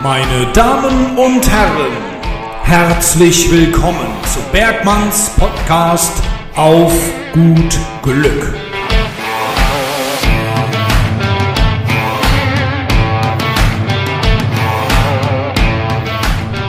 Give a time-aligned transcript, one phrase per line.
[0.00, 1.90] Meine Damen und Herren,
[2.62, 6.22] herzlich willkommen zu Bergmanns Podcast
[6.54, 6.92] auf
[7.32, 8.54] gut Glück.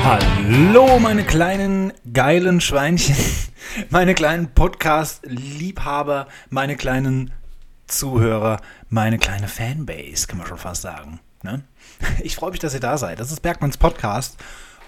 [0.03, 3.15] Hallo, meine kleinen geilen Schweinchen,
[3.91, 7.29] meine kleinen Podcast-Liebhaber, meine kleinen
[7.85, 8.59] Zuhörer,
[8.89, 11.19] meine kleine Fanbase, kann man schon fast sagen.
[11.43, 11.63] Ne?
[12.23, 13.19] Ich freue mich, dass ihr da seid.
[13.19, 14.37] Das ist Bergmanns Podcast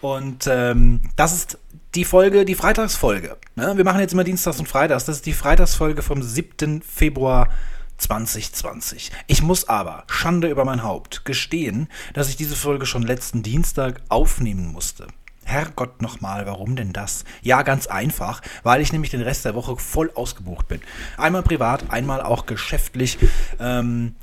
[0.02, 1.58] und ähm, das ist
[1.96, 3.38] die Folge, die Freitagsfolge.
[3.56, 3.78] Ne?
[3.78, 5.06] Wir machen jetzt immer Dienstags und Freitags.
[5.06, 6.82] Das ist die Freitagsfolge vom 7.
[6.82, 7.50] Februar
[7.98, 9.12] 2020.
[9.28, 14.02] Ich muss aber, Schande über mein Haupt, gestehen, dass ich diese Folge schon letzten Dienstag
[14.10, 15.08] aufnehmen musste.
[15.44, 17.26] Herrgott nochmal, warum denn das?
[17.42, 20.82] Ja, ganz einfach, weil ich nämlich den Rest der Woche voll ausgebucht bin.
[21.18, 23.18] Einmal privat, einmal auch geschäftlich.
[23.60, 24.16] Ähm,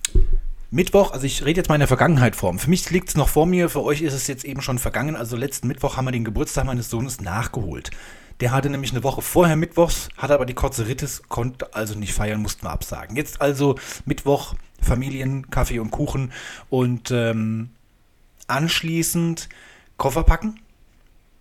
[0.70, 2.56] Mittwoch, also ich rede jetzt mal in der Vergangenheit vor.
[2.58, 5.16] Für mich liegt es noch vor mir, für euch ist es jetzt eben schon vergangen.
[5.16, 7.90] Also letzten Mittwoch haben wir den Geburtstag meines Sohnes nachgeholt.
[8.40, 12.42] Der hatte nämlich eine Woche vorher Mittwochs, hatte aber die Kotzeritis, konnte also nicht feiern,
[12.42, 13.16] mussten wir absagen.
[13.16, 16.32] Jetzt also Mittwoch, Familien, Kaffee und Kuchen
[16.68, 17.70] und ähm,
[18.46, 19.48] anschließend
[19.96, 20.60] Koffer packen,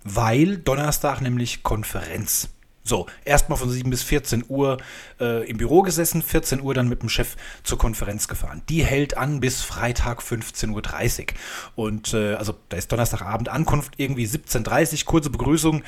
[0.05, 2.49] weil Donnerstag nämlich Konferenz.
[2.87, 4.77] So, erstmal von 7 bis 14 Uhr
[5.19, 8.61] äh, im Büro gesessen, 14 Uhr dann mit dem Chef zur Konferenz gefahren.
[8.69, 11.27] Die hält an bis Freitag 15.30
[11.75, 11.85] Uhr.
[11.87, 15.83] Und äh, also da ist Donnerstagabend Ankunft, irgendwie 17.30 Uhr, kurze Begrüßung.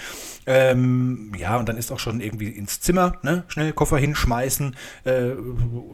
[0.45, 3.45] Ähm, ja, und dann ist auch schon irgendwie ins Zimmer, ne?
[3.47, 4.75] schnell Koffer hinschmeißen.
[5.06, 5.30] Äh,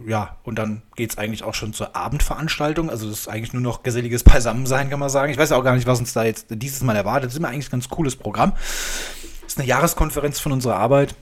[0.07, 2.89] ja, und dann geht es eigentlich auch schon zur Abendveranstaltung.
[2.89, 5.31] Also das ist eigentlich nur noch geselliges Beisammensein, kann man sagen.
[5.31, 7.25] Ich weiß auch gar nicht, was uns da jetzt dieses Mal erwartet.
[7.25, 8.53] Das ist immer eigentlich ein ganz cooles Programm
[9.47, 11.15] ist eine Jahreskonferenz von unserer Arbeit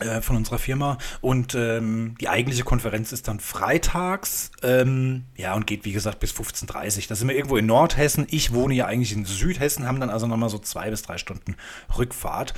[0.00, 5.66] äh, von unserer Firma und ähm, die eigentliche Konferenz ist dann freitags, ähm, ja, und
[5.66, 7.04] geht wie gesagt bis 15.30 Uhr.
[7.08, 8.26] Da sind wir irgendwo in Nordhessen.
[8.30, 11.54] Ich wohne ja eigentlich in Südhessen, haben dann also nochmal so zwei bis drei Stunden
[11.98, 12.54] Rückfahrt.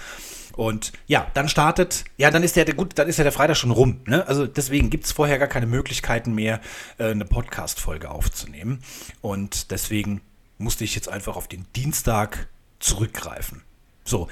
[0.54, 3.70] Und ja, dann startet, ja, dann ist der, gut, dann ist ja der Freitag schon
[3.70, 4.02] rum.
[4.06, 4.26] Ne?
[4.28, 6.60] Also deswegen gibt es vorher gar keine Möglichkeiten mehr,
[6.98, 8.84] äh, eine Podcast-Folge aufzunehmen.
[9.20, 10.20] Und deswegen
[10.58, 12.48] musste ich jetzt einfach auf den Dienstag
[12.78, 13.62] zurückgreifen.
[14.04, 14.28] So,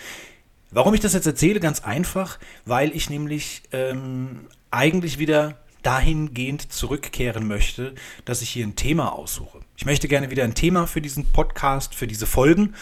[0.73, 1.59] Warum ich das jetzt erzähle?
[1.59, 7.95] Ganz einfach, weil ich nämlich ähm, eigentlich wieder dahingehend zurückkehren möchte,
[8.25, 9.61] dass ich hier ein Thema aussuche.
[9.77, 12.75] Ich möchte gerne wieder ein Thema für diesen Podcast, für diese Folgen.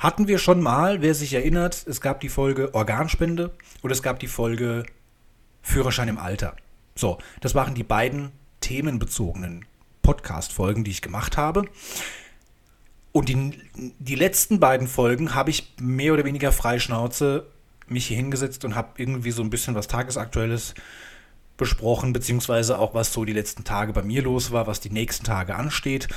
[0.00, 4.18] Hatten wir schon mal, wer sich erinnert, es gab die Folge Organspende und es gab
[4.18, 4.84] die Folge
[5.62, 6.56] Führerschein im Alter.
[6.94, 9.66] So, das waren die beiden themenbezogenen
[10.02, 11.64] Podcast-Folgen, die ich gemacht habe.
[13.16, 13.58] Und die,
[13.98, 17.46] die letzten beiden Folgen habe ich mehr oder weniger freischnauze
[17.88, 20.74] mich hier hingesetzt und habe irgendwie so ein bisschen was Tagesaktuelles
[21.56, 25.24] besprochen, beziehungsweise auch was so die letzten Tage bei mir los war, was die nächsten
[25.24, 26.08] Tage ansteht.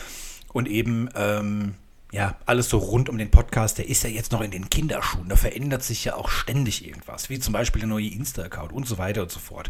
[0.52, 1.76] Und eben, ähm,
[2.12, 5.30] ja, alles so rund um den Podcast, der ist ja jetzt noch in den Kinderschuhen.
[5.30, 8.98] Da verändert sich ja auch ständig irgendwas, wie zum Beispiel der neue Insta-Account und so
[8.98, 9.70] weiter und so fort.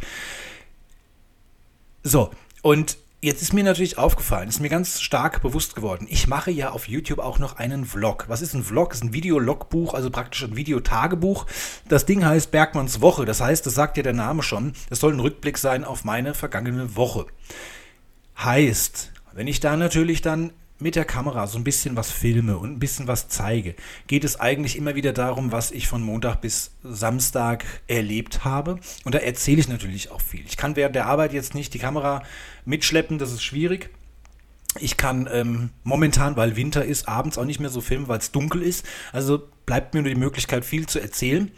[2.02, 2.32] So,
[2.64, 6.08] und Jetzt ist mir natürlich aufgefallen, ist mir ganz stark bewusst geworden.
[6.10, 8.24] Ich mache ja auf YouTube auch noch einen Vlog.
[8.30, 8.94] Was ist ein Vlog?
[8.94, 11.46] Ist ein Videologbuch, also praktisch ein Videotagebuch.
[11.90, 13.26] Das Ding heißt Bergmanns Woche.
[13.26, 14.72] Das heißt, das sagt ja der Name schon.
[14.90, 17.26] Das soll ein Rückblick sein auf meine vergangene Woche.
[18.42, 22.72] Heißt, wenn ich da natürlich dann mit der Kamera so ein bisschen was filme und
[22.72, 23.76] ein bisschen was zeige,
[24.08, 28.80] geht es eigentlich immer wieder darum, was ich von Montag bis Samstag erlebt habe.
[29.04, 30.46] Und da erzähle ich natürlich auch viel.
[30.48, 32.24] Ich kann während der Arbeit jetzt nicht die Kamera
[32.66, 33.90] mitschleppen, das ist schwierig.
[34.80, 38.32] Ich kann ähm, momentan, weil Winter ist, abends auch nicht mehr so filmen, weil es
[38.32, 38.86] dunkel ist.
[39.12, 41.52] Also bleibt mir nur die Möglichkeit, viel zu erzählen.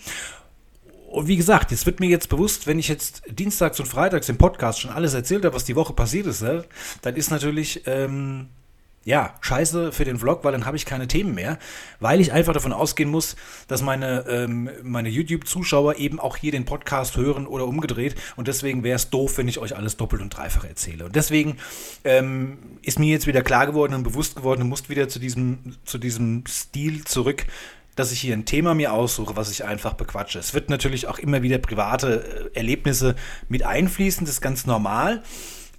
[1.12, 4.38] Und wie gesagt, jetzt wird mir jetzt bewusst, wenn ich jetzt dienstags und freitags im
[4.38, 8.48] Podcast schon alles erzählt habe, was die Woche passiert ist, dann ist natürlich ähm,
[9.04, 11.58] ja, scheiße für den Vlog, weil dann habe ich keine Themen mehr,
[12.00, 13.36] weil ich einfach davon ausgehen muss,
[13.68, 18.84] dass meine, ähm, meine YouTube-Zuschauer eben auch hier den Podcast hören oder umgedreht und deswegen
[18.84, 21.06] wäre es doof, wenn ich euch alles doppelt und dreifach erzähle.
[21.06, 21.58] Und deswegen
[22.04, 25.78] ähm, ist mir jetzt wieder klar geworden und bewusst geworden, du musst wieder zu diesem,
[25.84, 27.48] zu diesem Stil zurück,
[27.96, 30.40] dass ich hier ein Thema mir aussuche, was ich einfach bequatsche.
[30.40, 33.16] Es wird natürlich auch immer wieder private äh, Erlebnisse
[33.50, 35.24] mit einfließen, das ist ganz normal,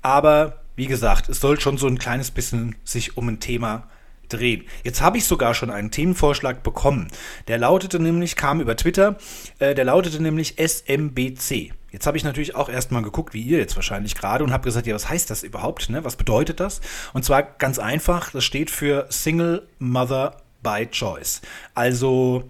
[0.02, 3.88] aber wie gesagt, es soll schon so ein kleines bisschen sich um ein Thema
[4.28, 4.64] drehen.
[4.84, 7.08] Jetzt habe ich sogar schon einen Themenvorschlag bekommen.
[7.48, 9.16] Der lautete nämlich, kam über Twitter,
[9.58, 11.72] äh, der lautete nämlich SMBC.
[11.90, 14.86] Jetzt habe ich natürlich auch erstmal geguckt, wie ihr jetzt wahrscheinlich gerade, und habe gesagt,
[14.86, 15.90] ja, was heißt das überhaupt?
[15.90, 16.04] Ne?
[16.04, 16.80] Was bedeutet das?
[17.12, 21.42] Und zwar ganz einfach, das steht für Single Mother by Choice.
[21.74, 22.44] Also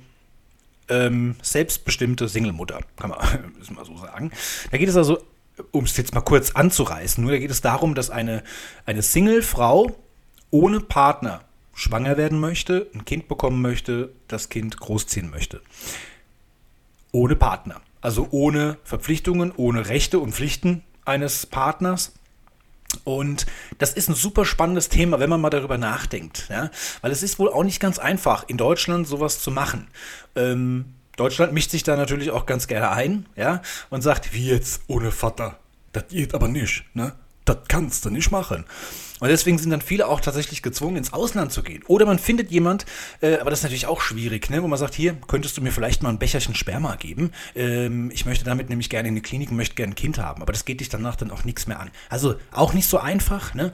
[0.89, 3.19] ähm, selbstbestimmte Single-Mutter, kann man
[3.75, 4.31] mal so sagen.
[4.71, 5.19] Da geht es also
[5.71, 8.43] um es jetzt mal kurz anzureißen, nur da geht es darum, dass eine,
[8.87, 9.97] eine Single-Frau
[10.51, 11.43] ohne Partner
[11.75, 15.61] schwanger werden möchte, ein Kind bekommen möchte, das Kind großziehen möchte.
[17.13, 17.81] Ohne Partner.
[18.01, 22.13] Also ohne Verpflichtungen, ohne Rechte und Pflichten eines Partners.
[23.05, 23.47] Und
[23.79, 26.49] das ist ein super spannendes Thema, wenn man mal darüber nachdenkt.
[26.51, 26.71] Ja?
[27.01, 29.89] Weil es ist wohl auch nicht ganz einfach, in Deutschland sowas zu machen.
[30.37, 34.83] Ähm, Deutschland mischt sich da natürlich auch ganz gerne ein, ja, und sagt, wie jetzt
[34.89, 35.59] ohne Vater?
[35.93, 37.13] Das geht aber nicht, ne?
[37.45, 38.65] Das kannst du nicht machen.
[39.21, 41.85] Und deswegen sind dann viele auch tatsächlich gezwungen, ins Ausland zu gehen.
[41.87, 42.87] Oder man findet jemand,
[43.21, 44.65] äh, aber das ist natürlich auch schwierig, ne?
[44.65, 47.31] wo man sagt, hier, könntest du mir vielleicht mal ein Becherchen Sperma geben?
[47.55, 50.43] Ähm, ich möchte damit nämlich gerne in die Klinik und möchte gerne ein Kind haben.
[50.43, 51.93] Aber das geht dich danach dann auch nichts mehr an.
[52.11, 53.55] Also auch nicht so einfach.
[53.55, 53.73] Ne?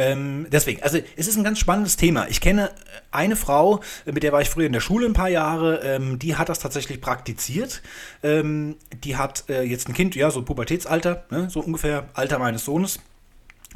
[0.00, 2.26] Ähm, deswegen, also es ist ein ganz spannendes Thema.
[2.28, 2.70] Ich kenne
[3.10, 6.36] eine Frau, mit der war ich früher in der Schule ein paar Jahre, ähm, die
[6.36, 7.82] hat das tatsächlich praktiziert.
[8.22, 12.64] Ähm, die hat äh, jetzt ein Kind, ja, so Pubertätsalter, ne, so ungefähr Alter meines
[12.64, 13.00] Sohnes.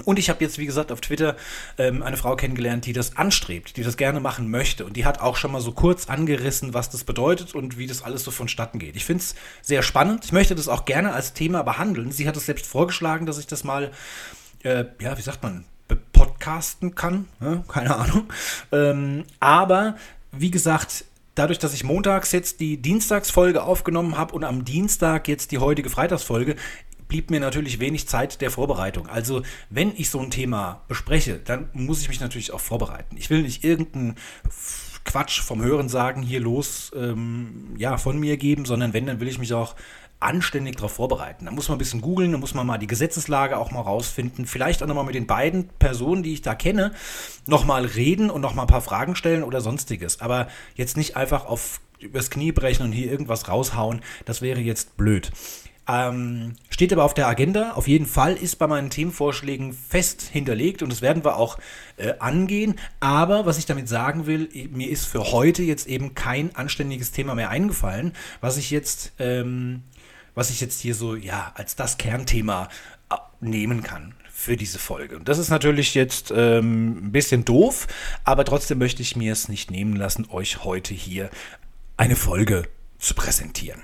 [0.06, 1.36] Und ich habe jetzt, wie gesagt, auf Twitter
[1.76, 4.86] ähm, eine Frau kennengelernt, die das anstrebt, die das gerne machen möchte.
[4.86, 8.02] Und die hat auch schon mal so kurz angerissen, was das bedeutet und wie das
[8.02, 8.96] alles so vonstatten geht.
[8.96, 10.24] Ich finde es sehr spannend.
[10.24, 12.12] Ich möchte das auch gerne als Thema behandeln.
[12.12, 13.92] Sie hat es selbst vorgeschlagen, dass ich das mal,
[14.62, 15.66] äh, ja, wie sagt man,
[16.44, 17.26] podcasten kann.
[17.40, 18.28] Ja, keine Ahnung.
[18.70, 19.96] Ähm, aber,
[20.32, 21.04] wie gesagt,
[21.34, 25.90] dadurch, dass ich montags jetzt die Dienstagsfolge aufgenommen habe und am Dienstag jetzt die heutige
[25.90, 26.56] Freitagsfolge,
[27.08, 29.08] blieb mir natürlich wenig Zeit der Vorbereitung.
[29.08, 33.16] Also, wenn ich so ein Thema bespreche, dann muss ich mich natürlich auch vorbereiten.
[33.16, 34.16] Ich will nicht irgendeinen
[35.04, 39.28] Quatsch vom Hören sagen, hier los, ähm, ja, von mir geben, sondern wenn, dann will
[39.28, 39.74] ich mich auch
[40.24, 41.44] anständig darauf vorbereiten.
[41.44, 44.46] Da muss man ein bisschen googeln, da muss man mal die Gesetzeslage auch mal rausfinden.
[44.46, 46.92] Vielleicht auch nochmal mit den beiden Personen, die ich da kenne,
[47.46, 50.20] nochmal reden und nochmal ein paar Fragen stellen oder sonstiges.
[50.20, 54.00] Aber jetzt nicht einfach auf übers Knie brechen und hier irgendwas raushauen.
[54.24, 55.30] Das wäre jetzt blöd.
[55.86, 57.72] Ähm, steht aber auf der Agenda.
[57.72, 61.58] Auf jeden Fall ist bei meinen Themenvorschlägen fest hinterlegt und das werden wir auch
[61.98, 62.76] äh, angehen.
[63.00, 67.34] Aber was ich damit sagen will, mir ist für heute jetzt eben kein anständiges Thema
[67.34, 69.82] mehr eingefallen, was ich jetzt, ähm,
[70.34, 72.68] was ich jetzt hier so ja als das Kernthema
[73.10, 75.16] äh, nehmen kann für diese Folge.
[75.16, 77.86] Und das ist natürlich jetzt ähm, ein bisschen doof,
[78.24, 81.30] aber trotzdem möchte ich mir es nicht nehmen lassen, euch heute hier
[81.96, 82.64] eine Folge
[82.98, 83.82] zu präsentieren.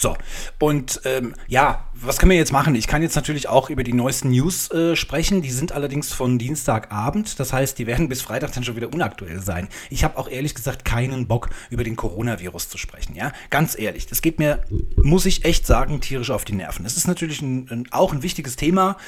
[0.00, 0.16] So,
[0.60, 2.76] und ähm, ja, was können wir jetzt machen?
[2.76, 5.42] Ich kann jetzt natürlich auch über die neuesten News äh, sprechen.
[5.42, 7.40] Die sind allerdings von Dienstagabend.
[7.40, 9.68] Das heißt, die werden bis Freitag dann schon wieder unaktuell sein.
[9.90, 13.16] Ich habe auch ehrlich gesagt keinen Bock, über den Coronavirus zu sprechen.
[13.16, 14.06] Ja, ganz ehrlich.
[14.06, 14.62] Das geht mir,
[14.96, 16.86] muss ich echt sagen, tierisch auf die Nerven.
[16.86, 18.98] Es ist natürlich ein, ein, auch ein wichtiges Thema.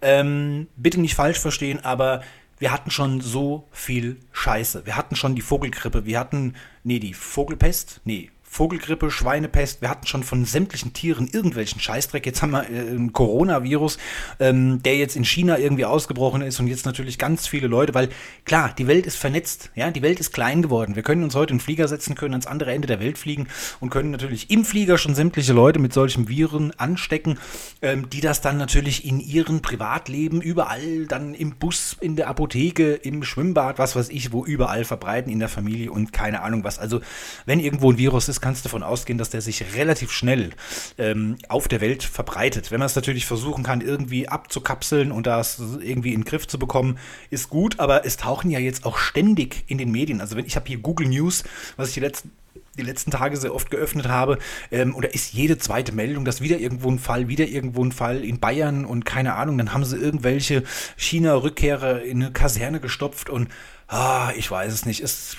[0.00, 2.22] Ähm, bitte nicht falsch verstehen, aber
[2.58, 4.86] wir hatten schon so viel Scheiße.
[4.86, 6.54] Wir hatten schon die Vogelgrippe, wir hatten,
[6.84, 12.24] nee, die Vogelpest, nee, Vogelgrippe, Schweinepest, wir hatten schon von sämtlichen Tieren irgendwelchen Scheißdreck.
[12.24, 13.98] Jetzt haben wir äh, einen Coronavirus,
[14.40, 18.08] ähm, der jetzt in China irgendwie ausgebrochen ist und jetzt natürlich ganz viele Leute, weil
[18.46, 20.96] klar, die Welt ist vernetzt, ja, die Welt ist klein geworden.
[20.96, 23.46] Wir können uns heute in den Flieger setzen, können ans andere Ende der Welt fliegen
[23.80, 27.38] und können natürlich im Flieger schon sämtliche Leute mit solchen Viren anstecken,
[27.82, 32.94] ähm, die das dann natürlich in ihrem Privatleben überall, dann im Bus, in der Apotheke,
[32.94, 36.78] im Schwimmbad, was weiß ich, wo überall verbreiten in der Familie und keine Ahnung was.
[36.78, 37.02] Also
[37.44, 40.50] wenn irgendwo ein Virus ist, kannst du davon ausgehen, dass der sich relativ schnell
[40.98, 42.70] ähm, auf der Welt verbreitet.
[42.70, 46.56] Wenn man es natürlich versuchen kann, irgendwie abzukapseln und das irgendwie in den Griff zu
[46.56, 46.98] bekommen,
[47.30, 50.20] ist gut, aber es tauchen ja jetzt auch ständig in den Medien.
[50.20, 51.42] Also wenn ich habe hier Google News,
[51.76, 52.30] was ich die letzten
[52.78, 54.38] die letzten Tage sehr oft geöffnet habe,
[54.70, 58.22] ähm, oder ist jede zweite Meldung, dass wieder irgendwo ein Fall, wieder irgendwo ein Fall
[58.22, 60.62] in Bayern und keine Ahnung, dann haben sie irgendwelche
[60.96, 63.48] China-Rückkehrer in eine Kaserne gestopft und
[63.88, 65.00] ah, ich weiß es nicht.
[65.00, 65.36] Es,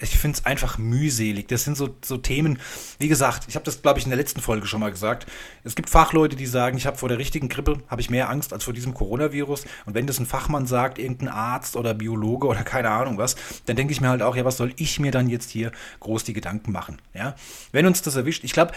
[0.00, 1.48] ich finde es einfach mühselig.
[1.48, 2.58] Das sind so, so Themen,
[2.98, 5.26] wie gesagt, ich habe das, glaube ich, in der letzten Folge schon mal gesagt.
[5.64, 8.52] Es gibt Fachleute, die sagen, ich habe vor der richtigen Grippe, habe ich mehr Angst
[8.52, 9.64] als vor diesem Coronavirus.
[9.84, 13.36] Und wenn das ein Fachmann sagt, irgendein Arzt oder Biologe oder keine Ahnung was,
[13.66, 16.24] dann denke ich mir halt auch, ja, was soll ich mir dann jetzt hier groß
[16.24, 16.98] die Gedanken machen?
[17.14, 17.34] Ja?
[17.72, 18.72] Wenn uns das erwischt, ich glaube,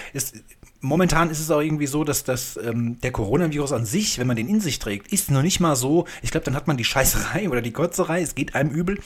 [0.81, 4.35] momentan ist es auch irgendwie so, dass das, ähm, der Coronavirus an sich, wenn man
[4.35, 6.83] den in sich trägt, ist noch nicht mal so, ich glaube, dann hat man die
[6.83, 8.99] Scheißerei oder die Kotzerei, es geht einem übel.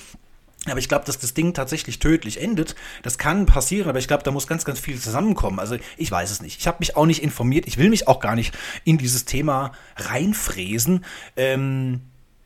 [0.70, 2.76] Aber ich glaube, dass das Ding tatsächlich tödlich endet.
[3.02, 5.60] Das kann passieren, aber ich glaube, da muss ganz, ganz viel zusammenkommen.
[5.60, 6.60] Also ich weiß es nicht.
[6.60, 7.68] Ich habe mich auch nicht informiert.
[7.68, 11.04] Ich will mich auch gar nicht in dieses Thema reinfräsen.
[11.36, 12.02] Ähm,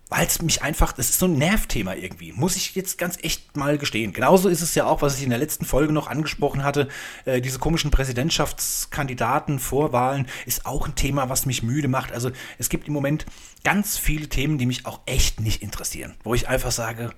[0.10, 3.58] weil es mich einfach, das ist so ein Nervthema irgendwie, muss ich jetzt ganz echt
[3.58, 4.14] mal gestehen.
[4.14, 6.88] Genauso ist es ja auch, was ich in der letzten Folge noch angesprochen hatte,
[7.26, 12.14] äh, diese komischen Präsidentschaftskandidaten, Vorwahlen, ist auch ein Thema, was mich müde macht.
[12.14, 13.26] Also es gibt im Moment
[13.64, 17.14] ganz viele Themen, die mich auch echt nicht interessieren, wo ich einfach sage,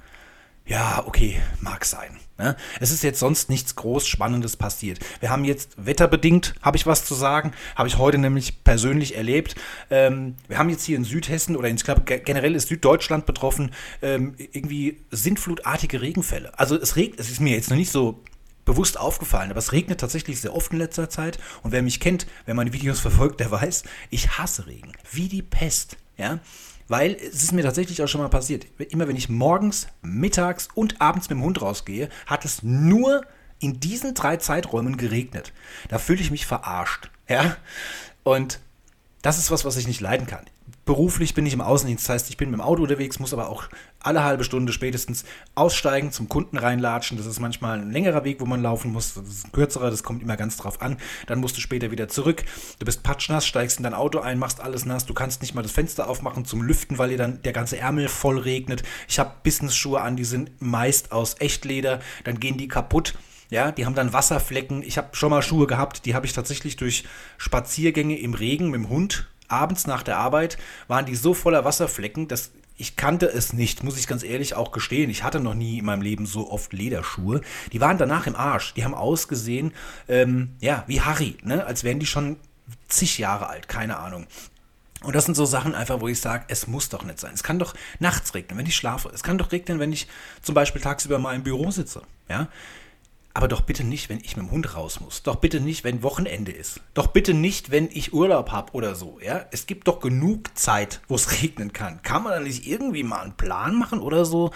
[0.70, 2.20] Ja, okay, mag sein.
[2.38, 2.56] Ne?
[2.80, 5.00] Es ist jetzt sonst nichts groß Spannendes passiert.
[5.20, 9.56] Wir haben jetzt wetterbedingt, habe ich was zu sagen, habe ich heute nämlich persönlich erlebt.
[9.90, 13.72] Ähm, wir haben jetzt hier in Südhessen oder ich glaube generell ist Süddeutschland betroffen,
[14.04, 16.52] ähm, irgendwie sintflutartige Regenfälle.
[16.60, 18.20] Also es regnet, es ist mir jetzt noch nicht so
[18.64, 21.40] bewusst aufgefallen, aber es regnet tatsächlich sehr oft in letzter Zeit.
[21.64, 24.92] Und wer mich kennt, wer meine Videos verfolgt, der weiß, ich hasse Regen.
[25.12, 25.98] Wie die Pest.
[26.16, 26.38] Ja?
[26.90, 28.66] Weil es ist mir tatsächlich auch schon mal passiert.
[28.92, 33.22] Immer wenn ich morgens, mittags und abends mit dem Hund rausgehe, hat es nur
[33.60, 35.54] in diesen drei Zeiträumen geregnet.
[35.88, 37.10] Da fühle ich mich verarscht.
[37.30, 37.56] Ja?
[38.24, 38.60] Und
[39.22, 40.46] das ist was, was ich nicht leiden kann
[40.90, 43.50] beruflich bin ich im Außendienst, das heißt, ich bin mit dem Auto unterwegs, muss aber
[43.50, 43.70] auch
[44.00, 47.16] alle halbe Stunde spätestens aussteigen, zum Kunden reinlatschen.
[47.16, 49.14] Das ist manchmal ein längerer Weg, wo man laufen muss.
[49.14, 50.98] Das ist ein kürzerer, das kommt immer ganz drauf an.
[51.28, 52.44] Dann musst du später wieder zurück.
[52.80, 55.06] Du bist patschnass, steigst in dein Auto ein, machst alles nass.
[55.06, 58.08] Du kannst nicht mal das Fenster aufmachen zum Lüften, weil dir dann der ganze Ärmel
[58.08, 58.82] voll regnet.
[59.08, 62.00] Ich habe Business-Schuhe an, die sind meist aus Echtleder.
[62.24, 63.14] Dann gehen die kaputt.
[63.52, 64.82] Ja, die haben dann Wasserflecken.
[64.82, 67.04] Ich habe schon mal Schuhe gehabt, die habe ich tatsächlich durch
[67.38, 72.28] Spaziergänge im Regen mit dem Hund abends nach der Arbeit waren die so voller Wasserflecken,
[72.28, 75.10] dass ich kannte es nicht, muss ich ganz ehrlich auch gestehen.
[75.10, 77.42] Ich hatte noch nie in meinem Leben so oft Lederschuhe.
[77.74, 78.74] Die waren danach im Arsch.
[78.74, 79.74] Die haben ausgesehen,
[80.08, 81.66] ähm, ja, wie Harry, ne?
[81.66, 82.38] als wären die schon
[82.88, 84.28] zig Jahre alt, keine Ahnung.
[85.02, 87.34] Und das sind so Sachen einfach, wo ich sage, es muss doch nicht sein.
[87.34, 89.10] Es kann doch nachts regnen, wenn ich schlafe.
[89.14, 90.08] Es kann doch regnen, wenn ich
[90.42, 92.02] zum Beispiel tagsüber mal im Büro sitze.
[92.30, 92.48] Ja?
[93.40, 95.24] Aber doch bitte nicht, wenn ich mit dem Hund raus muss.
[95.24, 96.82] Doch bitte nicht, wenn Wochenende ist.
[96.94, 99.18] Doch bitte nicht, wenn ich Urlaub habe oder so.
[99.24, 99.46] Ja?
[99.52, 102.02] Es gibt doch genug Zeit, wo es regnen kann.
[102.02, 104.52] Kann man da nicht irgendwie mal einen Plan machen oder so?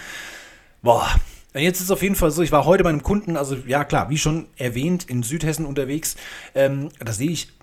[0.82, 1.08] Boah.
[1.54, 3.86] Jetzt ist es auf jeden Fall so, ich war heute bei einem Kunden, also ja
[3.86, 6.18] klar, wie schon erwähnt, in Südhessen unterwegs.
[6.54, 7.54] Ähm, da sehe ich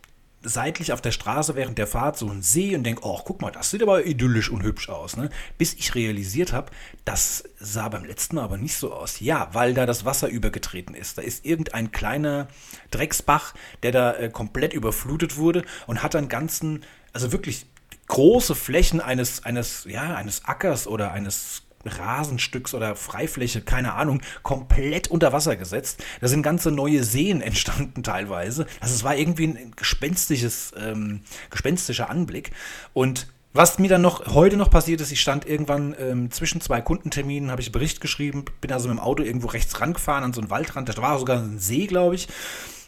[0.43, 3.51] seitlich auf der Straße während der Fahrt so einen See und denke, oh, guck mal,
[3.51, 5.17] das sieht aber idyllisch und hübsch aus.
[5.17, 5.31] Ne?
[5.59, 6.73] Bis ich realisiert habe,
[7.05, 9.21] das sah beim letzten Mal aber nicht so aus.
[9.21, 11.19] Ja, weil da das Wasser übergetreten ist.
[11.19, 12.49] Da ist irgendein kleiner
[12.91, 17.67] Drecksbach, der da äh, komplett überflutet wurde und hat dann ganzen, also wirklich
[18.09, 25.09] große Flächen eines, eines, ja, eines Ackers oder eines Rasenstücks oder Freifläche, keine Ahnung, komplett
[25.09, 26.03] unter Wasser gesetzt.
[26.21, 28.67] Da sind ganze neue Seen entstanden teilweise.
[28.81, 31.21] Also es war irgendwie ein gespenstisches, ähm,
[31.51, 32.51] gespenstischer Anblick.
[32.93, 36.81] Und was mir dann noch heute noch passiert ist, ich stand irgendwann ähm, zwischen zwei
[36.81, 40.33] Kundenterminen, habe ich einen Bericht geschrieben, bin also mit dem Auto irgendwo rechts rangefahren an
[40.33, 42.29] so einen Waldrand, da war sogar ein See, glaube ich,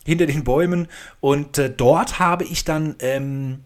[0.05, 0.87] hinter den Bäumen.
[1.21, 3.65] Und äh, dort habe ich dann ähm,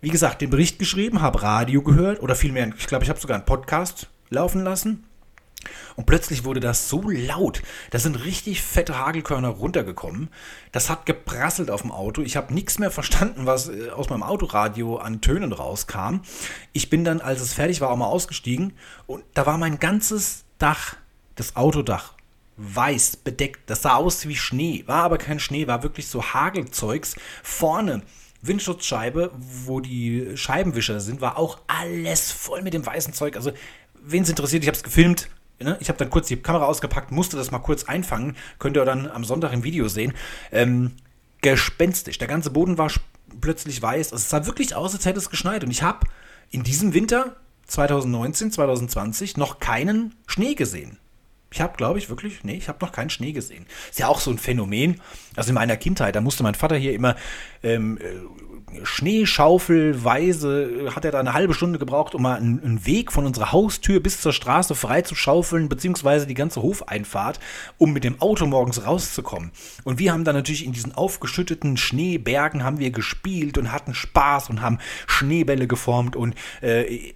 [0.00, 3.36] wie gesagt, den Bericht geschrieben, habe Radio gehört oder vielmehr, ich glaube, ich habe sogar
[3.36, 5.04] einen Podcast laufen lassen.
[5.96, 10.28] Und plötzlich wurde das so laut, da sind richtig fette Hagelkörner runtergekommen.
[10.70, 12.22] Das hat geprasselt auf dem Auto.
[12.22, 16.20] Ich habe nichts mehr verstanden, was äh, aus meinem Autoradio an Tönen rauskam.
[16.72, 18.72] Ich bin dann, als es fertig war, auch mal ausgestiegen
[19.06, 20.96] und da war mein ganzes Dach,
[21.34, 22.14] das Autodach,
[22.56, 23.68] weiß bedeckt.
[23.70, 27.16] Das sah aus wie Schnee, war aber kein Schnee, war wirklich so Hagelzeugs.
[27.42, 28.02] Vorne
[28.40, 33.36] Windschutzscheibe, wo die Scheibenwischer sind, war auch alles voll mit dem weißen Zeug.
[33.36, 33.52] Also
[34.10, 35.28] wen es interessiert, ich habe es gefilmt.
[35.60, 35.76] Ne?
[35.80, 38.36] Ich habe dann kurz die Kamera ausgepackt, musste das mal kurz einfangen.
[38.58, 40.14] Könnt ihr dann am Sonntag im Video sehen.
[40.52, 40.92] Ähm,
[41.40, 42.18] gespenstisch.
[42.18, 42.90] Der ganze Boden war
[43.40, 44.12] plötzlich weiß.
[44.12, 45.64] Also es sah wirklich aus, als hätte es geschneit.
[45.64, 46.06] Und ich habe
[46.50, 47.36] in diesem Winter
[47.66, 50.98] 2019, 2020 noch keinen Schnee gesehen.
[51.50, 53.66] Ich habe, glaube ich, wirklich, nee, ich habe noch keinen Schnee gesehen.
[53.88, 55.00] Ist ja auch so ein Phänomen.
[55.34, 57.16] Also in meiner Kindheit, da musste mein Vater hier immer
[57.62, 57.98] ähm,
[58.82, 63.52] Schneeschaufelweise hat er da eine halbe Stunde gebraucht, um mal einen, einen, Weg von unserer
[63.52, 67.40] Haustür bis zur Straße frei zu schaufeln, beziehungsweise die ganze Hofeinfahrt,
[67.78, 69.50] um mit dem Auto morgens rauszukommen.
[69.84, 74.50] Und wir haben dann natürlich in diesen aufgeschütteten Schneebergen haben wir gespielt und hatten Spaß
[74.50, 77.12] und haben Schneebälle geformt und äh,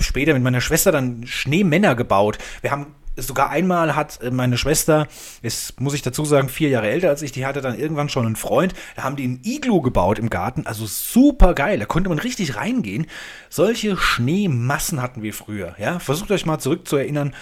[0.00, 2.38] später mit meiner Schwester dann Schneemänner gebaut.
[2.62, 2.86] Wir haben
[3.20, 5.06] sogar einmal hat äh, meine Schwester,
[5.42, 8.26] ist, muss ich dazu sagen, vier Jahre älter als ich, die hatte dann irgendwann schon
[8.26, 12.08] einen Freund, da haben die ein Iglu gebaut im Garten, also super geil, da konnte
[12.08, 13.06] man richtig reingehen.
[13.48, 15.98] Solche Schneemassen hatten wir früher, ja.
[15.98, 17.34] Versucht euch mal zurückzuerinnern.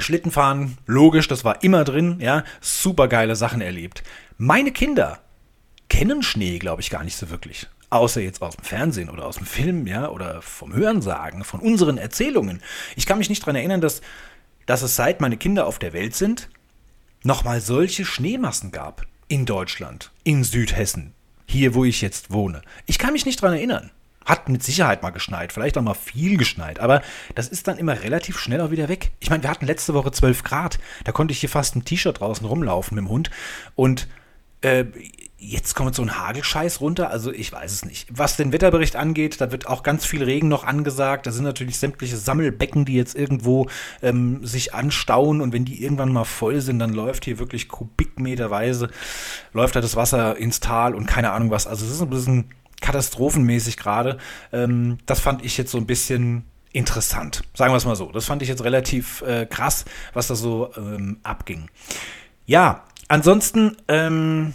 [0.00, 2.44] Schlittenfahren, logisch, das war immer drin, ja.
[2.60, 4.02] Super geile Sachen erlebt.
[4.36, 5.18] Meine Kinder
[5.88, 9.36] kennen Schnee, glaube ich, gar nicht so wirklich außer jetzt aus dem Fernsehen oder aus
[9.36, 12.60] dem Film, ja, oder vom Hörensagen, von unseren Erzählungen.
[12.96, 14.02] Ich kann mich nicht daran erinnern, dass
[14.68, 16.50] dass es seit meine Kinder auf der Welt sind,
[17.22, 19.06] nochmal solche Schneemassen gab.
[19.26, 21.14] In Deutschland, in Südhessen,
[21.46, 22.60] hier wo ich jetzt wohne.
[22.84, 23.90] Ich kann mich nicht dran erinnern.
[24.26, 27.00] Hat mit Sicherheit mal geschneit, vielleicht auch mal viel geschneit, aber
[27.34, 29.10] das ist dann immer relativ schnell auch wieder weg.
[29.20, 32.20] Ich meine, wir hatten letzte Woche 12 Grad, da konnte ich hier fast ein T-Shirt
[32.20, 33.30] draußen rumlaufen mit dem Hund
[33.74, 34.06] und
[34.60, 34.84] äh,
[35.38, 37.10] jetzt kommt so ein Hagelscheiß runter.
[37.10, 38.08] Also ich weiß es nicht.
[38.10, 41.26] Was den Wetterbericht angeht, da wird auch ganz viel Regen noch angesagt.
[41.26, 43.68] Da sind natürlich sämtliche Sammelbecken, die jetzt irgendwo
[44.02, 45.40] ähm, sich anstauen.
[45.40, 48.90] Und wenn die irgendwann mal voll sind, dann läuft hier wirklich kubikmeterweise,
[49.52, 51.66] läuft da das Wasser ins Tal und keine Ahnung was.
[51.66, 54.18] Also es ist ein bisschen katastrophenmäßig gerade.
[54.52, 57.42] Ähm, das fand ich jetzt so ein bisschen interessant.
[57.54, 58.10] Sagen wir es mal so.
[58.10, 61.70] Das fand ich jetzt relativ äh, krass, was da so ähm, abging.
[62.44, 64.52] Ja, ansonsten, ähm,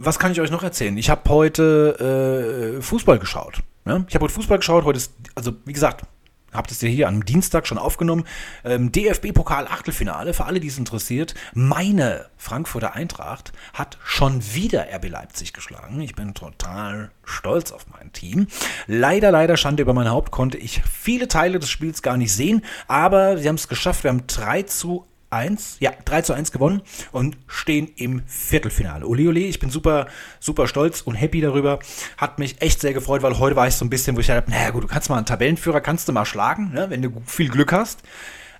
[0.00, 0.96] was kann ich euch noch erzählen?
[0.96, 3.62] Ich habe heute äh, Fußball geschaut.
[3.84, 4.04] Ja?
[4.08, 4.84] Ich habe heute Fußball geschaut.
[4.84, 6.06] Heute ist, also wie gesagt,
[6.52, 8.24] habt es hier am Dienstag schon aufgenommen.
[8.64, 11.34] Ähm, DFB-Pokal Achtelfinale, für alle, die es interessiert.
[11.52, 16.00] Meine Frankfurter Eintracht hat schon wieder RB Leipzig geschlagen.
[16.00, 18.46] Ich bin total stolz auf mein Team.
[18.86, 22.64] Leider, leider Schande über mein Haupt konnte ich viele Teile des Spiels gar nicht sehen,
[22.88, 24.04] aber sie haben es geschafft.
[24.04, 26.82] Wir haben 3 zu 1, ja, 3 zu 1 gewonnen
[27.12, 29.06] und stehen im Viertelfinale.
[29.06, 30.06] Ole, ole, ich bin super,
[30.40, 31.78] super stolz und happy darüber.
[32.16, 34.50] Hat mich echt sehr gefreut, weil heute war ich so ein bisschen, wo ich dachte,
[34.50, 37.48] naja gut, du kannst mal einen Tabellenführer, kannst du mal schlagen, ne, wenn du viel
[37.48, 38.00] Glück hast.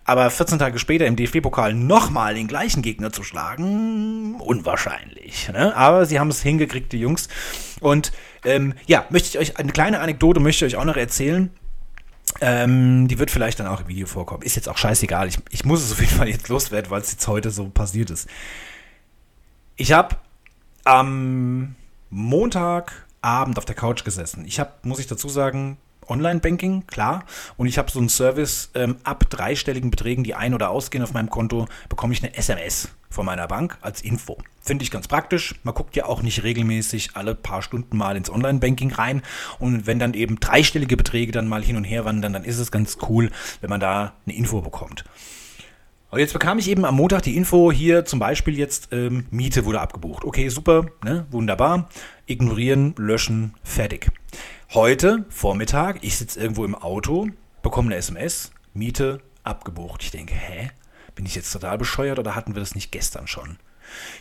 [0.05, 5.49] Aber 14 Tage später im DFB-Pokal nochmal den gleichen Gegner zu schlagen, unwahrscheinlich.
[5.53, 5.77] Ne?
[5.77, 7.29] Aber sie haben es hingekriegt, die Jungs.
[7.81, 8.11] Und
[8.45, 11.51] ähm, ja, möchte ich euch eine kleine Anekdote möchte ich euch auch noch erzählen.
[12.41, 14.43] Ähm, die wird vielleicht dann auch im Video vorkommen.
[14.43, 15.29] Ist jetzt auch scheißegal.
[15.29, 18.11] Ich, ich muss es auf jeden Fall jetzt loswerden, weil es jetzt heute so passiert
[18.11, 18.29] ist.
[19.77, 20.17] Ich habe
[20.85, 21.75] am
[22.11, 24.45] Montagabend auf der Couch gesessen.
[24.45, 25.77] Ich habe, muss ich dazu sagen,
[26.11, 27.25] Online-Banking, klar.
[27.57, 31.13] Und ich habe so einen Service ähm, ab dreistelligen Beträgen, die ein- oder ausgehen auf
[31.13, 34.39] meinem Konto, bekomme ich eine SMS von meiner Bank als Info.
[34.61, 35.55] Finde ich ganz praktisch.
[35.65, 39.23] Man guckt ja auch nicht regelmäßig alle paar Stunden mal ins Online-Banking rein.
[39.59, 42.71] Und wenn dann eben dreistellige Beträge dann mal hin und her wandern, dann ist es
[42.71, 45.05] ganz cool, wenn man da eine Info bekommt.
[46.11, 49.65] Und jetzt bekam ich eben am Montag die Info, hier zum Beispiel jetzt ähm, Miete
[49.65, 50.25] wurde abgebucht.
[50.25, 51.89] Okay, super, ne, wunderbar.
[52.27, 54.11] Ignorieren, löschen, fertig.
[54.73, 57.27] Heute, Vormittag, ich sitze irgendwo im Auto,
[57.61, 60.01] bekomme eine SMS, Miete abgebucht.
[60.05, 60.71] Ich denke, hä?
[61.17, 63.59] Bin ich jetzt total bescheuert oder hatten wir das nicht gestern schon?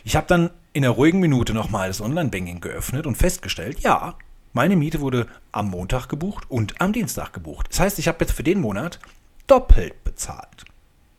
[0.02, 4.16] Ich habe dann in einer ruhigen Minute nochmal das Online-Banking geöffnet und festgestellt, ja,
[4.52, 7.68] meine Miete wurde am Montag gebucht und am Dienstag gebucht.
[7.70, 8.98] Das heißt, ich habe jetzt für den Monat
[9.46, 10.64] doppelt bezahlt.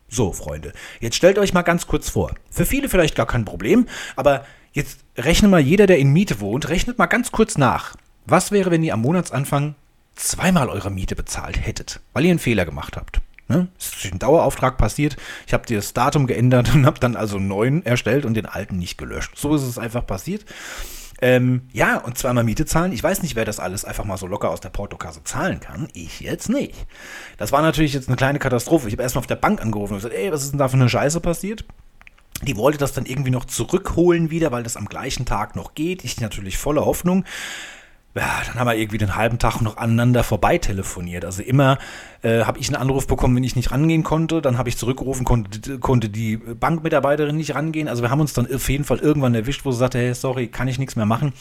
[0.10, 2.36] So, Freunde, jetzt stellt euch mal ganz kurz vor.
[2.50, 6.68] Für viele vielleicht gar kein Problem, aber jetzt rechne mal jeder, der in Miete wohnt,
[6.68, 7.96] rechnet mal ganz kurz nach.
[8.26, 9.76] Was wäre, wenn ihr am Monatsanfang
[10.16, 13.22] zweimal eure Miete bezahlt hättet, weil ihr einen Fehler gemacht habt?
[13.48, 13.68] Ne?
[13.78, 15.18] Es ist ein Dauerauftrag passiert.
[15.46, 18.78] Ich habe das Datum geändert und habe dann also einen neuen erstellt und den alten
[18.78, 19.34] nicht gelöscht.
[19.36, 20.46] So ist es einfach passiert.
[21.24, 22.94] Ähm, ja, und zweimal Miete zahlen.
[22.94, 25.88] Ich weiß nicht, wer das alles einfach mal so locker aus der Portokasse zahlen kann.
[25.94, 26.88] Ich jetzt nicht.
[27.38, 28.88] Das war natürlich jetzt eine kleine Katastrophe.
[28.88, 30.78] Ich habe erstmal auf der Bank angerufen und gesagt, ey, was ist denn da für
[30.78, 31.66] eine Scheiße passiert?
[32.42, 36.04] Die wollte das dann irgendwie noch zurückholen wieder, weil das am gleichen Tag noch geht.
[36.04, 37.24] Ich natürlich voller Hoffnung
[38.14, 41.24] ja, dann haben wir irgendwie den halben Tag noch aneinander vorbei telefoniert.
[41.24, 41.78] Also immer
[42.24, 44.42] äh, habe ich einen Anruf bekommen, wenn ich nicht rangehen konnte.
[44.42, 47.88] Dann habe ich zurückgerufen, konnte, konnte die Bankmitarbeiterin nicht rangehen.
[47.88, 50.48] Also wir haben uns dann auf jeden Fall irgendwann erwischt, wo sie sagte, hey, sorry,
[50.48, 51.32] kann ich nichts mehr machen.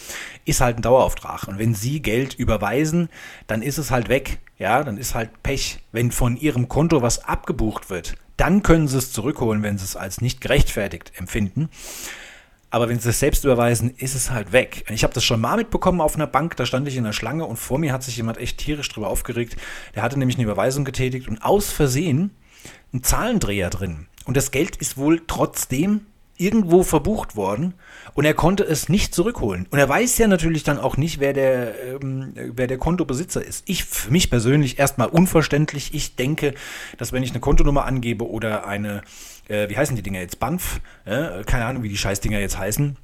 [0.45, 1.49] Ist halt ein Dauerauftrag.
[1.49, 3.09] Und wenn sie Geld überweisen,
[3.49, 4.39] dann ist es halt weg.
[4.57, 5.81] Ja, dann ist halt Pech.
[5.91, 9.97] Wenn von ihrem Konto was abgebucht wird, dann können sie es zurückholen, wenn sie es
[9.97, 11.69] als nicht gerechtfertigt empfinden.
[12.71, 14.85] Aber wenn sie es selbst überweisen, ist es halt weg.
[14.91, 17.45] Ich habe das schon mal mitbekommen auf einer Bank, da stand ich in der Schlange
[17.45, 19.57] und vor mir hat sich jemand echt tierisch drüber aufgeregt.
[19.95, 22.31] Der hatte nämlich eine Überweisung getätigt und aus Versehen
[22.93, 24.07] ein Zahlendreher drin.
[24.25, 26.07] Und das Geld ist wohl trotzdem
[26.40, 27.74] irgendwo verbucht worden
[28.14, 29.66] und er konnte es nicht zurückholen.
[29.70, 33.62] Und er weiß ja natürlich dann auch nicht, wer der, ähm, wer der Kontobesitzer ist.
[33.66, 35.94] Ich, für mich persönlich erstmal unverständlich.
[35.94, 36.55] Ich denke,
[36.98, 39.03] dass wenn ich eine Kontonummer angebe oder eine,
[39.48, 42.96] äh, wie heißen die Dinger jetzt, Banff, äh, keine Ahnung, wie die Scheißdinger jetzt heißen,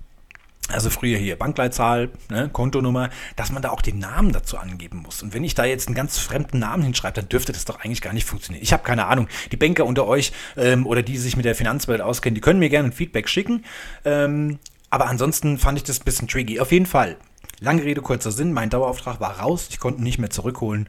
[0.69, 5.23] also früher hier Bankleitzahl, ne, Kontonummer, dass man da auch den Namen dazu angeben muss.
[5.23, 8.03] Und wenn ich da jetzt einen ganz fremden Namen hinschreibe, dann dürfte das doch eigentlich
[8.03, 8.63] gar nicht funktionieren.
[8.63, 9.29] Ich habe keine Ahnung.
[9.53, 12.69] Die Banker unter euch ähm, oder die sich mit der Finanzwelt auskennen, die können mir
[12.69, 13.65] gerne ein Feedback schicken.
[14.05, 14.59] Ähm,
[14.91, 16.59] aber ansonsten fand ich das ein bisschen tricky.
[16.59, 17.17] Auf jeden Fall.
[17.61, 18.53] Lange Rede, kurzer Sinn.
[18.53, 19.69] Mein Dauerauftrag war raus.
[19.71, 20.89] Ich konnte ihn nicht mehr zurückholen.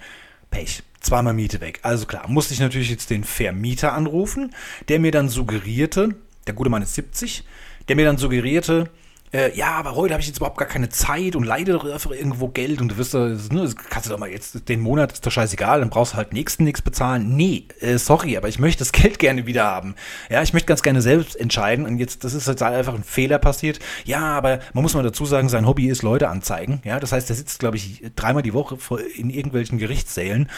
[0.50, 0.82] Pech.
[1.02, 1.80] Zweimal Miete weg.
[1.84, 4.54] Also klar, musste ich natürlich jetzt den Vermieter anrufen,
[4.90, 6.16] der mir dann suggerierte,
[6.48, 7.44] der gute Mann ist 70,
[7.88, 8.90] der mir dann suggerierte,
[9.34, 12.12] äh, ja, aber heute habe ich jetzt überhaupt gar keine Zeit und leide doch einfach
[12.12, 15.32] irgendwo Geld und du wirst ne, kannst du doch mal jetzt den Monat, ist doch
[15.32, 17.36] scheißegal, dann brauchst du halt nächsten nichts bezahlen.
[17.36, 19.96] Nee, äh, sorry, aber ich möchte das Geld gerne wieder haben.
[20.30, 23.38] Ja, ich möchte ganz gerne selbst entscheiden und jetzt, das ist jetzt einfach ein Fehler
[23.38, 23.80] passiert.
[24.06, 26.82] Ja, aber man muss mal dazu sagen, sein Hobby ist Leute anzeigen.
[26.86, 28.78] Ja, das heißt, er sitzt, glaube ich, dreimal die Woche
[29.16, 30.50] in irgendwelchen Gerichtssälen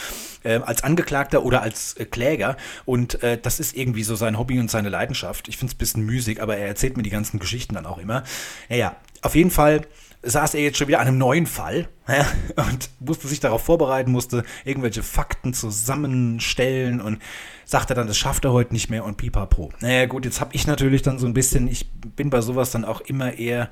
[0.43, 4.59] äh, als Angeklagter oder als äh, Kläger und äh, das ist irgendwie so sein Hobby
[4.59, 5.47] und seine Leidenschaft.
[5.47, 7.97] Ich finde es ein bisschen müßig, aber er erzählt mir die ganzen Geschichten dann auch
[7.97, 8.23] immer.
[8.67, 9.81] Naja, auf jeden Fall
[10.21, 12.25] saß er jetzt schon wieder an einem neuen Fall ja,
[12.69, 17.21] und musste sich darauf vorbereiten, musste irgendwelche Fakten zusammenstellen und
[17.65, 19.71] sagte dann, das schafft er heute nicht mehr und pipapo.
[19.79, 22.83] Naja gut, jetzt habe ich natürlich dann so ein bisschen, ich bin bei sowas dann
[22.83, 23.69] auch immer eher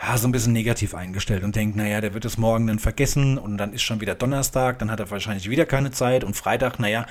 [0.00, 3.36] ja, so ein bisschen negativ eingestellt und denkt, naja, der wird es morgen dann vergessen
[3.36, 6.78] und dann ist schon wieder Donnerstag, dann hat er wahrscheinlich wieder keine Zeit und Freitag,
[6.78, 7.04] naja,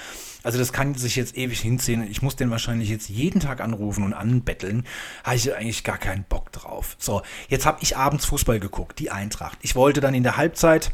[0.43, 2.09] also das kann sich jetzt ewig hinziehen.
[2.09, 4.85] Ich muss den wahrscheinlich jetzt jeden Tag anrufen und anbetteln.
[5.25, 6.95] Habe ich eigentlich gar keinen Bock drauf.
[6.97, 9.57] So, jetzt habe ich abends Fußball geguckt, die Eintracht.
[9.61, 10.91] Ich wollte dann in der Halbzeit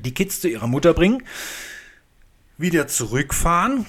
[0.00, 1.22] die Kids zu ihrer Mutter bringen,
[2.56, 3.84] wieder zurückfahren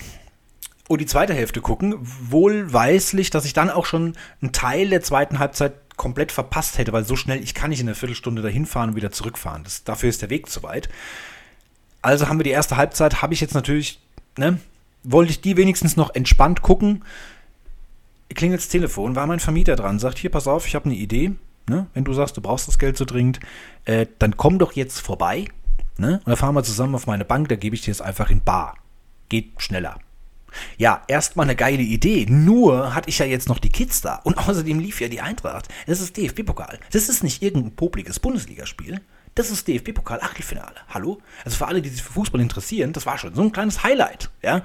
[0.89, 5.39] und die zweite Hälfte gucken, wohlweislich, dass ich dann auch schon einen Teil der zweiten
[5.39, 8.89] Halbzeit komplett verpasst hätte, weil so schnell, ich kann nicht in einer Viertelstunde dahin fahren
[8.89, 9.63] und wieder zurückfahren.
[9.63, 10.89] Das, dafür ist der Weg zu weit.
[12.01, 13.99] Also haben wir die erste Halbzeit, habe ich jetzt natürlich,
[14.38, 14.60] ne,
[15.03, 17.03] wollte ich die wenigstens noch entspannt gucken.
[18.34, 21.34] Klingelt das Telefon, war mein Vermieter dran, sagt, hier, pass auf, ich habe eine Idee.
[21.67, 21.88] Ne?
[21.93, 23.39] Wenn du sagst, du brauchst das Geld so dringend,
[23.86, 25.45] äh, dann komm doch jetzt vorbei.
[25.97, 26.15] Ne?
[26.17, 28.41] Und dann fahren wir zusammen auf meine Bank, da gebe ich dir jetzt einfach in
[28.41, 28.75] Bar.
[29.29, 29.99] Geht schneller.
[30.77, 32.25] Ja, erstmal eine geile Idee.
[32.27, 34.15] Nur hatte ich ja jetzt noch die Kids da.
[34.23, 35.67] Und außerdem lief ja die Eintracht.
[35.87, 36.79] Das ist DFB-Pokal.
[36.91, 39.01] Das ist nicht irgendein popliges Bundesligaspiel.
[39.35, 40.75] Das ist DFB-Pokal Achtelfinale.
[40.89, 41.21] Hallo?
[41.43, 44.29] Also für alle, die sich für Fußball interessieren, das war schon so ein kleines Highlight.
[44.41, 44.61] Ja.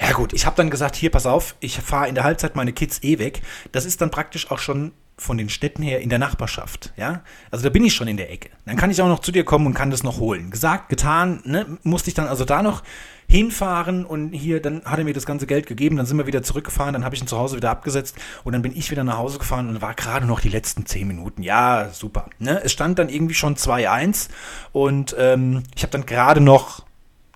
[0.00, 2.72] Ja gut, ich habe dann gesagt, hier, pass auf, ich fahre in der Halbzeit meine
[2.72, 3.42] Kids eh weg.
[3.70, 7.22] Das ist dann praktisch auch schon von den Städten her in der Nachbarschaft, ja.
[7.50, 8.50] Also da bin ich schon in der Ecke.
[8.66, 10.50] Dann kann ich auch noch zu dir kommen und kann das noch holen.
[10.50, 12.82] Gesagt, getan, ne, musste ich dann also da noch
[13.28, 16.42] hinfahren und hier, dann hat er mir das ganze Geld gegeben, dann sind wir wieder
[16.42, 19.16] zurückgefahren, dann habe ich ihn zu Hause wieder abgesetzt und dann bin ich wieder nach
[19.16, 21.42] Hause gefahren und war gerade noch die letzten zehn Minuten.
[21.42, 22.26] Ja, super.
[22.38, 22.60] Ne?
[22.62, 24.28] Es stand dann irgendwie schon 2-1
[24.72, 26.84] und ähm, ich habe dann gerade noch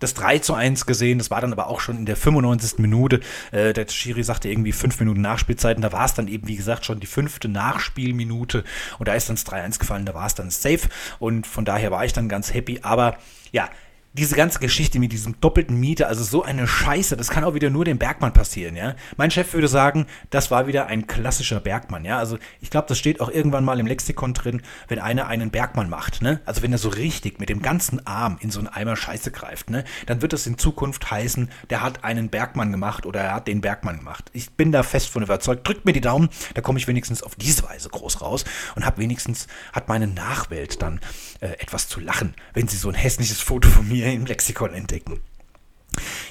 [0.01, 2.79] das 3 zu 1 gesehen, das war dann aber auch schon in der 95.
[2.79, 3.21] Minute.
[3.53, 6.85] Äh, der Schiri sagte irgendwie fünf Minuten Nachspielzeiten, da war es dann eben, wie gesagt,
[6.85, 8.65] schon die fünfte Nachspielminute.
[8.99, 10.89] Und da ist dann das 3-1 gefallen, da war es dann safe.
[11.19, 13.17] Und von daher war ich dann ganz happy, aber
[13.53, 13.71] ja,
[14.17, 17.71] diese ganze Geschichte mit diesem doppelten Miete, also so eine Scheiße, das kann auch wieder
[17.71, 18.95] nur dem Bergmann passieren, ja.
[19.17, 22.19] Mein Chef würde sagen, das war wieder ein klassischer Bergmann, ja.
[22.19, 25.91] Also ich glaube, das steht auch irgendwann mal im Lexikon drin, wenn einer einen Bergmann
[25.91, 26.41] macht, ne.
[26.47, 29.69] Also wenn er so richtig mit dem ganzen Arm in so einen Eimer Scheiße greift,
[29.69, 33.49] ne, dann wird das in Zukunft heißen, der hat einen Bergmann gemacht oder er hat
[33.49, 34.31] den Bergmann gemacht.
[34.33, 35.69] Ich bin da fest von überzeugt.
[35.69, 38.45] Drückt mir die Daumen, da komme ich wenigstens auf diese Weise groß raus
[38.77, 41.01] und habe wenigstens, hat meine Nachwelt dann
[41.41, 45.21] äh, etwas zu lachen, wenn sie so ein hässliches Foto von mir im Lexikon entdecken.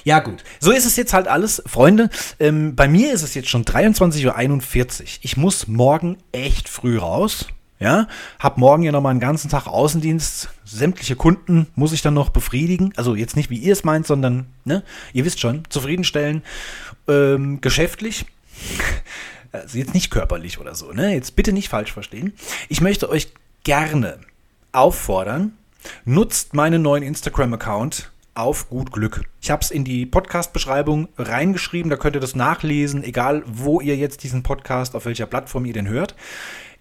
[0.04, 1.62] Ja gut, so ist es jetzt halt alles.
[1.66, 5.06] Freunde, ähm, bei mir ist es jetzt schon 23.41 Uhr.
[5.22, 7.46] Ich muss morgen echt früh raus.
[7.78, 8.08] Ja,
[8.38, 10.48] hab morgen ja nochmal einen ganzen Tag Außendienst.
[10.64, 12.94] Sämtliche Kunden muss ich dann noch befriedigen.
[12.96, 16.42] Also jetzt nicht wie ihr es meint, sondern, ne, ihr wisst schon, zufriedenstellen.
[17.08, 18.26] Ähm, geschäftlich.
[19.52, 21.14] Also jetzt nicht körperlich oder so, ne?
[21.14, 22.34] Jetzt bitte nicht falsch verstehen.
[22.68, 23.32] Ich möchte euch
[23.64, 24.18] gerne
[24.72, 25.56] auffordern,
[26.04, 29.22] Nutzt meinen neuen Instagram-Account auf gut Glück.
[29.40, 33.96] Ich habe es in die Podcast-Beschreibung reingeschrieben, da könnt ihr das nachlesen, egal wo ihr
[33.96, 36.14] jetzt diesen Podcast, auf welcher Plattform ihr den hört.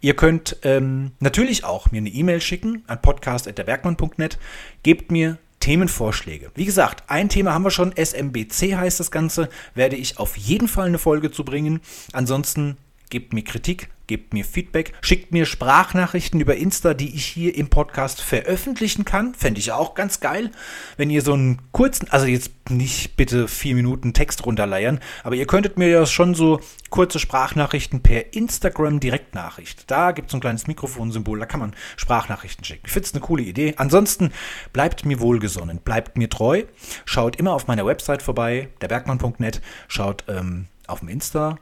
[0.01, 4.37] Ihr könnt ähm, natürlich auch mir eine E-Mail schicken an podcast.derbergmann.net.
[4.83, 6.51] Gebt mir Themenvorschläge.
[6.53, 10.67] Wie gesagt, ein Thema haben wir schon, SMBC heißt das Ganze, werde ich auf jeden
[10.67, 11.79] Fall eine Folge zu bringen.
[12.13, 12.77] Ansonsten
[13.09, 17.69] gebt mir Kritik, gebt mir Feedback, schickt mir Sprachnachrichten über Insta, die ich hier im
[17.69, 19.33] Podcast veröffentlichen kann.
[19.33, 20.51] Fände ich auch ganz geil,
[20.97, 25.47] wenn ihr so einen kurzen, also jetzt nicht bitte vier Minuten Text runterleiern, aber ihr
[25.47, 29.89] könntet mir ja schon so kurze Sprachnachrichten per Instagram Direktnachricht.
[29.89, 32.83] Da gibt es so ein kleines Mikrofonsymbol, da kann man Sprachnachrichten schicken.
[32.85, 33.73] Ich finde es eine coole Idee.
[33.77, 34.31] Ansonsten
[34.73, 36.63] bleibt mir wohlgesonnen, bleibt mir treu,
[37.05, 41.57] schaut immer auf meiner Website vorbei, derbergmann.net, schaut ähm, auf dem Insta,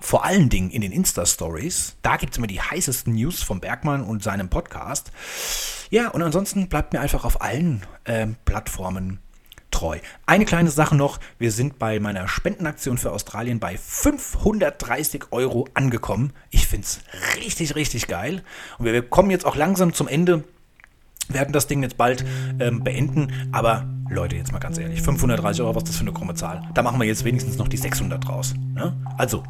[0.00, 1.96] vor allen Dingen in den Insta-Stories.
[2.02, 5.12] Da gibt es immer die heißesten News vom Bergmann und seinem Podcast.
[5.90, 9.20] Ja, und ansonsten bleibt mir einfach auf allen äh, Plattformen
[9.70, 9.98] treu.
[10.26, 16.32] Eine kleine Sache noch, wir sind bei meiner Spendenaktion für Australien bei 530 Euro angekommen.
[16.50, 17.00] Ich finde es
[17.36, 18.42] richtig, richtig geil.
[18.78, 20.44] Und wir kommen jetzt auch langsam zum Ende
[21.28, 22.24] werden das Ding jetzt bald
[22.60, 23.28] ähm, beenden.
[23.52, 26.62] Aber Leute, jetzt mal ganz ehrlich, 530 Euro, was ist das für eine krumme Zahl?
[26.74, 28.54] Da machen wir jetzt wenigstens noch die 600 draus.
[28.74, 28.96] Ne?
[29.16, 29.42] Also,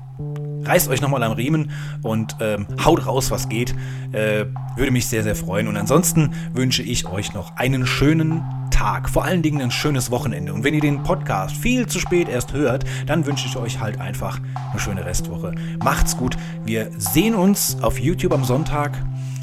[0.64, 1.70] reißt euch nochmal am Riemen
[2.02, 3.74] und ähm, haut raus, was geht.
[4.12, 5.68] Äh, würde mich sehr, sehr freuen.
[5.68, 10.52] Und ansonsten wünsche ich euch noch einen schönen Tag, vor allen Dingen ein schönes Wochenende.
[10.52, 14.00] Und wenn ihr den Podcast viel zu spät erst hört, dann wünsche ich euch halt
[14.00, 15.54] einfach eine schöne Restwoche.
[15.82, 16.36] Macht's gut.
[16.64, 18.92] Wir sehen uns auf YouTube am Sonntag.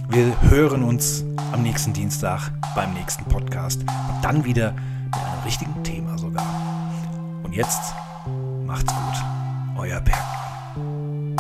[0.08, 3.82] Wir hören uns am nächsten Dienstag beim nächsten Podcast.
[3.82, 6.46] Und dann wieder mit einem richtigen Thema sogar.
[7.44, 7.94] Und jetzt
[8.66, 9.24] macht's gut.
[9.78, 11.36] Euer Bergmann.